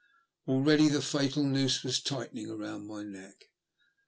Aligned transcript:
Already 0.47 0.87
the 0.87 0.99
fatal 0.99 1.43
noose 1.43 1.83
was 1.83 2.01
tight 2.01 2.33
ening 2.33 2.57
round 2.57 2.87
my 2.87 3.03
neck. 3.03 3.51